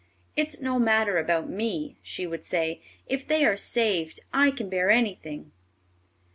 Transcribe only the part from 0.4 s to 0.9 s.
no